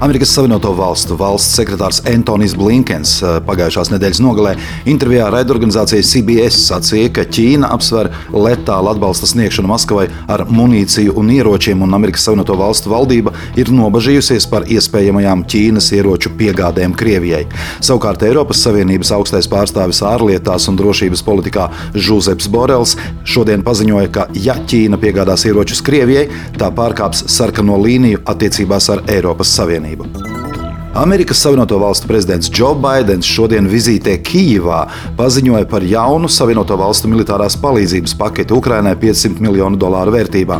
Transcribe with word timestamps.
Amerikas 0.00 0.30
Savienoto 0.30 0.70
Valstu 0.78 1.16
valsts 1.18 1.56
sekretārs 1.58 1.98
Antonijs 2.06 2.52
Blinkens 2.54 3.16
eh, 3.18 3.40
pagājušās 3.42 3.88
nedēļas 3.90 4.20
nogalē 4.22 4.52
intervijā 4.86 5.24
raidorganizācijai 5.34 6.04
CBS 6.06 6.60
sacīja, 6.68 7.08
ka 7.16 7.24
Ķīna 7.26 7.66
apsver 7.74 8.06
letālu 8.30 8.92
atbalsta 8.92 9.26
sniegšanu 9.26 9.66
Maskavai 9.72 10.04
ar 10.30 10.44
munīciju 10.46 11.16
un 11.18 11.32
ieročiem, 11.34 11.82
un 11.82 11.96
Amerikas 11.98 12.28
Savienoto 12.28 12.54
Valstu 12.60 12.92
valdība 12.92 13.32
ir 13.58 13.72
nobažījusies 13.74 14.46
par 14.52 14.68
iespējamajām 14.70 15.42
Ķīnas 15.50 15.90
ieroču 15.98 16.30
piegādēm 16.38 16.94
Krievijai. 16.94 17.48
Savukārt 17.82 18.22
Eiropas 18.28 18.62
Savienības 18.68 19.10
augstais 19.18 19.50
pārstāvis 19.50 20.04
ārlietās 20.06 20.70
un 20.70 20.78
drošības 20.78 21.26
politikā 21.26 21.66
Žuzeps 21.98 22.46
Borels 22.54 22.94
šodien 23.26 23.66
paziņoja, 23.66 24.14
ka 24.14 24.30
ja 24.46 24.54
Ķīna 24.62 25.02
piegādās 25.02 25.48
ieročus 25.50 25.82
Krievijai, 25.82 26.28
tā 26.54 26.70
pārkāps 26.70 27.26
sarkano 27.34 27.82
līniju 27.82 28.22
attiecībās 28.30 28.92
ar 28.94 29.02
Eiropas 29.10 29.58
Savienību. 29.58 29.87
Savienību. 29.88 30.48
Amerikas 30.94 31.38
Savienoto 31.38 31.78
Valstu 31.78 32.08
prezidents 32.08 32.50
Joe 32.58 32.74
Bidenis 32.74 33.28
šodien 33.28 33.68
vizītē 33.70 34.16
Kijivā 34.24 34.86
paziņoja 35.18 35.68
par 35.70 35.84
jaunu 35.86 36.28
Savienoto 36.32 36.74
Valstu 36.80 37.10
militārās 37.12 37.54
palīdzības 37.60 38.16
paketi 38.18 38.56
Ukrainai 38.56 38.96
500 38.98 39.38
miljonu 39.44 39.78
dolāru 39.78 40.16
vērtībā. 40.16 40.58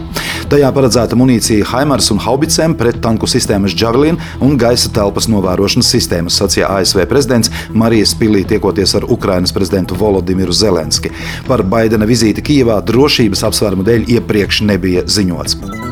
Tajā 0.52 0.70
paredzēta 0.76 1.18
munīcija 1.18 1.66
Haimars 1.72 2.12
un 2.14 2.22
Haubicēm, 2.22 2.76
prettanku 2.78 3.26
sistēmas 3.26 3.74
Javelin 3.74 4.20
un 4.44 4.54
gaisa 4.60 4.92
telpas 4.94 5.26
novērošanas 5.32 5.90
sistēmas, 5.96 6.38
sacīja 6.38 6.70
ASV 6.76 7.08
prezidents 7.10 7.50
Marijas 7.74 8.14
Pilī 8.14 8.44
tiekoties 8.48 8.94
ar 9.00 9.08
Ukrainas 9.10 9.52
prezidentu 9.56 9.98
Volodimiru 9.98 10.54
Zelenski. 10.54 11.10
Par 11.48 11.64
Baidena 11.64 12.06
vizīti 12.06 12.44
Kijivā 12.44 12.78
drošības 12.86 13.46
apsvērumu 13.50 13.88
dēļ 13.90 14.10
iepriekš 14.20 14.62
nebija 14.70 15.08
ziņots. 15.08 15.87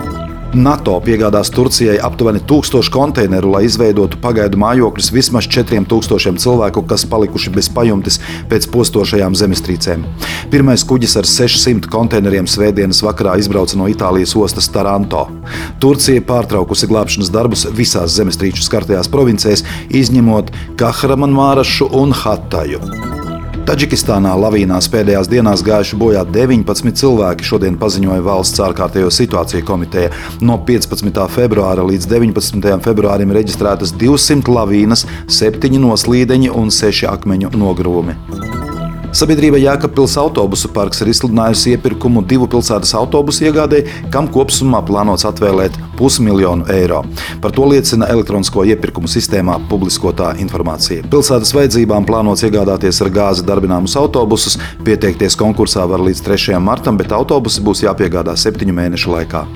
NATO 0.54 0.94
piegādās 1.02 1.50
Turcijai 1.52 1.96
aptuveni 2.02 2.40
1000 2.46 2.90
konteineru, 2.92 3.50
lai 3.56 3.64
izveidotu 3.66 4.20
pagaidu 4.22 4.58
mājokļus 4.60 5.10
vismaz 5.12 5.48
4000 5.50 6.38
cilvēku, 6.42 6.84
kas 6.88 7.04
palikuši 7.10 7.52
bez 7.56 7.68
pajumtes 7.72 8.20
pēc 8.50 8.68
postošajām 8.72 9.36
zemestrīcēm. 9.36 10.06
Pirmais 10.52 10.84
kuģis 10.86 11.18
ar 11.20 11.28
600 11.28 11.90
konteineriem 11.92 12.48
svētdienas 12.50 13.02
vakarā 13.04 13.36
izbrauca 13.42 13.80
no 13.80 13.90
Itālijas 13.90 14.36
ostas 14.38 14.70
Taranto. 14.72 15.26
Turcija 15.82 16.22
pārtraukusi 16.28 16.88
glābšanas 16.90 17.32
darbus 17.34 17.66
visās 17.76 18.14
zemestrīču 18.16 18.64
skartajās 18.66 19.10
provincēs, 19.12 19.66
izņemot 19.90 20.54
Kahramanmārašu 20.80 21.90
un 21.96 22.14
Hataju. 22.16 23.15
Taģikistānā 23.66 24.30
lavīnās 24.38 24.86
pēdējās 24.92 25.26
dienās 25.26 25.62
gājuši 25.66 25.96
bojā 25.98 26.20
19 26.30 26.94
cilvēki. 27.00 27.46
Šodien 27.48 27.74
paziņoja 27.80 28.22
valsts 28.22 28.62
ārkārtējo 28.62 29.10
situāciju 29.10 29.66
komiteja. 29.66 30.12
No 30.38 30.60
15. 30.68 31.10
februāra 31.34 31.82
līdz 31.88 32.06
19. 32.12 32.76
februārim 32.84 33.34
reģistrētas 33.34 33.96
200 33.98 34.54
lavīnas, 34.54 35.02
7 35.26 35.82
noslīdeņi 35.82 36.54
un 36.54 36.70
6 36.70 37.10
akmeņu 37.10 37.50
nogrūmi. 37.58 38.55
Sabiedrība 39.16 39.56
Jēkabpils 39.56 40.12
autobusu 40.20 40.68
parks 40.76 40.98
ir 41.00 41.08
izsludinājusi 41.08 41.70
iepirkumu 41.72 42.20
divu 42.28 42.44
pilsētas 42.52 42.90
autobusu 42.98 43.46
iegādē, 43.46 43.78
kam 44.12 44.26
kopumā 44.28 44.82
plānots 44.84 45.24
atvēlēt 45.24 45.78
pusmiljonu 45.96 46.66
eiro. 46.74 46.98
Par 47.40 47.54
to 47.56 47.64
liecina 47.70 48.10
elektronisko 48.12 48.66
iepirkumu 48.74 49.08
sistēmā 49.08 49.56
publiskotā 49.70 50.34
informācija. 50.44 51.06
Pilsētas 51.08 51.54
vajadzībām 51.56 52.04
plānots 52.04 52.44
iegādāties 52.44 53.00
ar 53.06 53.12
gāzi 53.16 53.46
darbināmus 53.48 53.96
autobusus. 53.96 54.58
Pieteikties 54.84 55.38
konkursā 55.40 55.88
var 55.88 56.04
līdz 56.04 56.20
3. 56.28 56.60
martam, 56.60 57.00
bet 57.00 57.16
autobusi 57.16 57.64
būs 57.64 57.86
jāpiegādā 57.88 58.36
septiņu 58.36 58.76
mēnešu 58.82 59.16
laikā. 59.16 59.46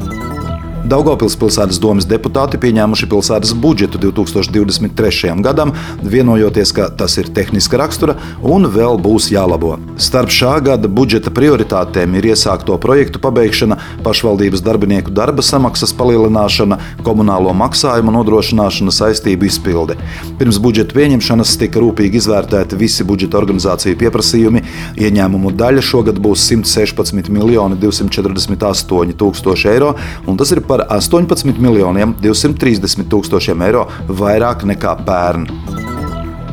Daugopils 0.81 1.35
pilsētas 1.37 1.77
domas 1.77 2.07
deputāti 2.09 2.57
pieņēmuši 2.61 3.07
pilsētas 3.11 3.51
budžetu 3.61 3.99
2023. 4.01 5.35
gadam, 5.45 5.75
vienojoties, 6.01 6.71
ka 6.73 6.87
tas 6.89 7.19
ir 7.21 7.29
tehniska 7.37 7.77
rakstura 7.77 8.15
un 8.41 8.65
vēl 8.65 8.97
būs 9.05 9.27
jālabo. 9.29 9.75
Starp 10.01 10.33
šā 10.33 10.55
gada 10.65 10.89
budžeta 10.89 11.29
prioritātēm 11.37 12.17
ir 12.17 12.31
iesākto 12.33 12.79
projektu 12.81 13.21
pabeigšana, 13.21 13.77
pašvaldības 14.07 14.65
darbinieku 14.65 15.13
darba 15.13 15.45
samaksas 15.45 15.93
palielināšana, 15.99 16.81
komunālo 17.05 17.53
maksājumu 17.61 18.17
nodrošināšana, 18.17 18.97
saistību 18.97 19.51
izpilde. 19.51 19.99
Pirms 20.41 20.63
budžeta 20.65 20.97
pieņemšanas 20.97 21.59
tika 21.61 21.85
rūpīgi 21.85 22.23
izvērtēti 22.23 22.81
visi 22.81 23.05
budžeta 23.05 23.37
organizāciju 23.43 24.01
pieprasījumi. 24.01 24.65
Ieņēmumu 24.97 25.53
daļa 25.61 25.85
šogad 25.93 26.25
būs 26.25 26.49
116 26.49 27.29
miljoni 27.29 27.77
248 27.85 29.15
tūkstoši 29.21 29.73
eiro, 29.77 29.93
un 30.25 30.41
tas 30.41 30.57
ir 30.57 30.65
par 30.71 30.85
18 30.95 31.59
miljoniem 31.59 32.15
230 32.23 33.09
tūkstošiem 33.11 33.67
eiro 33.67 33.89
vairāk 34.07 34.63
nekā 34.71 34.95
pērn. 35.03 35.49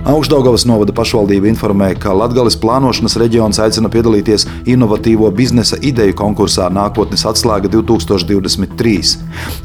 Augstdaugavas 0.08 0.64
novada 0.66 0.94
pašvaldība 0.96 1.50
informē, 1.52 1.90
ka 2.00 2.14
Latvijas 2.16 2.56
plānošanas 2.62 3.18
reģions 3.20 3.60
aicina 3.60 3.90
piedalīties 3.92 4.46
inovatīvo 4.72 5.28
biznesa 5.36 5.78
ideju 5.84 6.16
konkursā 6.18 6.70
Nākotnes 6.72 7.26
atslēga 7.28 7.68
2023. 7.74 8.96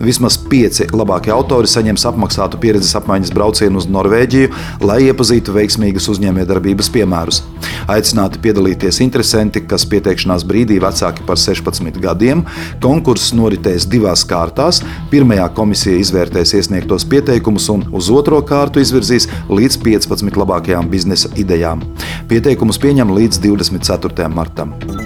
Vismaz 0.02 0.40
pieci 0.50 0.88
labākie 0.90 1.30
autori 1.32 1.70
saņems 1.70 2.08
apmaksātu 2.10 2.58
pieredzes 2.60 2.96
apmaiņas 2.98 3.30
braucienu 3.38 3.78
uz 3.78 3.86
Norvēģiju, 3.86 4.50
lai 4.82 4.98
iepazītu 5.06 5.54
veiksmīgas 5.54 6.10
uzņēmējdarbības 6.12 6.90
piemērus. 6.98 7.44
Aicināti 7.90 8.40
piedalīties 8.42 9.02
interesanti, 9.04 9.62
kas 9.66 9.86
pieteikšanās 9.86 10.46
brīdī 10.48 10.80
vecāki 10.82 11.26
par 11.28 11.40
16 11.40 12.00
gadiem. 12.02 12.46
Konkurss 12.82 13.34
noritēs 13.36 13.86
divās 13.90 14.24
kārtās. 14.28 14.80
Pirmajā 15.12 15.50
komisija 15.56 16.00
izvērtēs 16.00 16.56
iesniegtos 16.58 17.06
pieteikumus 17.06 17.68
un 17.72 17.86
uz 17.92 18.10
otro 18.12 18.40
kārtu 18.46 18.80
izvirzīs 18.82 19.28
līdz 19.52 19.80
15 19.84 20.22
desmit 20.22 20.38
labākajām 20.38 20.90
biznesa 20.90 21.30
idejām. 21.36 21.82
Pieteikumus 22.30 22.78
pieņem 22.78 23.10
līdz 23.16 23.42
24. 23.42 24.28
martam. 24.30 25.01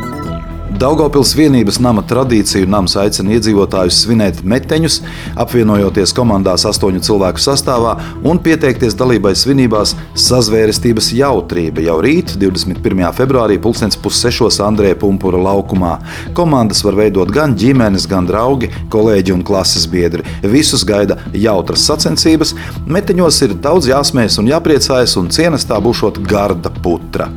Daugopils 0.76 1.31
vienības 1.32 1.78
nama 1.81 2.03
tradīciju 2.04 2.66
nams 2.69 2.98
aicina 3.00 3.32
iedzīvotājus 3.32 4.03
svinēt 4.03 4.42
meteņus, 4.44 4.98
apvienojoties 5.41 6.12
komandās 6.12 6.66
astoņu 6.69 7.00
cilvēku 7.06 7.41
sastāvā 7.41 7.94
un 8.28 8.37
pieteikties 8.44 8.92
dalībai 9.00 9.32
svinībās 9.41 9.94
sazvērestības 10.26 11.09
jautrība 11.16 11.86
jau 11.86 11.97
rīt, 12.04 12.36
21. 12.36 13.06
februārī, 13.16 13.56
2006. 13.56 14.60
Andrēja 14.66 15.00
Pumpura 15.00 15.41
laukumā. 15.48 15.97
Komandas 16.36 16.84
var 16.84 17.00
veidot 17.00 17.32
gan 17.32 17.56
ģimenes, 17.56 18.04
gan 18.10 18.28
draugi, 18.28 18.69
kolēģi 18.92 19.32
un 19.32 19.48
klases 19.48 19.88
biedri. 19.88 20.28
Visus 20.44 20.84
gaida 20.84 21.22
jautras 21.32 21.88
sacensības, 21.88 22.53
meteņos 22.84 23.44
ir 23.48 23.56
daudz 23.65 23.88
jāsmējas 23.88 24.42
un 24.44 24.53
jāpriecājas, 24.53 25.16
un 25.16 25.32
cienestā 25.32 25.81
būšot 25.81 26.20
garda 26.28 26.75
putra. 26.84 27.32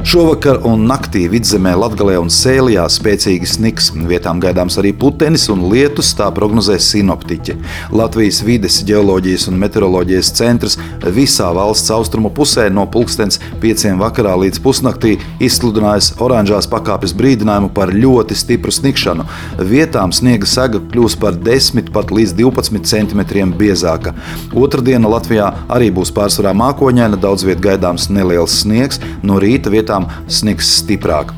Šovakar 0.00 0.62
un 0.64 0.86
naktī 0.88 1.26
vidzemē, 1.28 1.74
Latvijā 1.76 2.22
un 2.22 2.30
Sēlijā 2.32 2.86
spēcīgi 2.88 3.46
sniks. 3.46 3.90
Vietām 4.08 4.38
gaidāms 4.40 4.78
arī 4.80 4.94
putenis 4.96 5.44
un 5.52 5.66
lietus, 5.68 6.14
tā 6.16 6.30
prognozē 6.32 6.78
sinoptiķi. 6.80 7.58
Latvijas 7.92 8.38
vides, 8.46 8.78
geoloģijas 8.88 9.44
un 9.50 9.58
meteoroloģijas 9.60 10.30
centrs 10.38 10.78
visā 11.04 11.50
valsts 11.52 11.92
austrumu 11.92 12.30
pusē 12.32 12.70
no 12.72 12.86
pulkstens 12.88 13.36
5 13.60 13.84
vakarā 14.00 14.32
līdz 14.40 14.62
pusnaktī 14.64 15.18
izsludinājis 15.36 16.14
oranžās 16.24 16.70
pakāpes 16.72 17.12
brīdinājumu 17.20 17.68
par 17.76 17.92
ļoti 17.92 18.38
stipru 18.40 18.72
snikšanu. 18.72 19.28
Vietām 19.60 20.16
sniega 20.16 20.48
sega 20.48 20.80
kļūs 20.80 21.18
par 21.20 21.36
10 21.36 21.92
pat 21.92 22.08
līdz 22.08 22.34
12 22.40 22.88
cm 22.88 23.52
biezāka. 23.60 24.16
Otradiena 24.56 25.12
Latvijā 25.12 25.52
arī 25.68 25.92
būs 25.92 26.14
pārsvarā 26.16 26.56
mākoņaina, 26.56 27.20
daudz 27.20 27.44
vietā 27.44 27.68
gaidāms 27.68 28.08
neliels 28.08 28.62
sniegs. 28.64 28.96
No 29.22 29.36
rīta 29.42 29.68
vietā 29.68 29.89
vietām 29.90 30.06
sniks 30.30 30.68
stiprāk. 30.80 31.32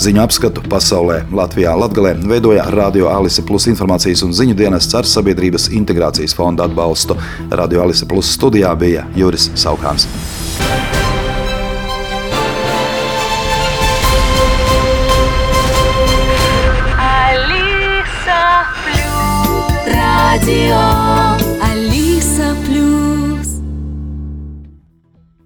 Ziņu 0.00 0.22
apskatu 0.22 0.62
pasaulē 0.72 1.18
Latvijā 1.36 1.74
Latvijā 1.76 2.24
veidoja 2.28 2.64
Radio 2.72 3.10
Alise 3.12 3.44
Plus 3.44 3.68
informācijas 3.68 4.24
un 4.24 4.32
ziņu 4.32 4.56
dienests 4.56 4.96
ar 4.96 5.04
Sabiedrības 5.04 5.68
integrācijas 5.68 6.34
fonda 6.34 6.64
atbalstu. 6.64 7.18
Radio 7.50 7.84
Alise 7.84 8.08
Plus 8.08 8.32
studijā 8.32 8.72
bija 8.74 9.04
Juris 9.16 9.50
Saukāns. 9.54 10.08
Radio 20.32 21.21